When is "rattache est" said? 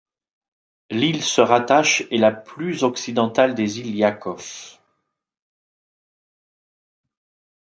1.41-2.17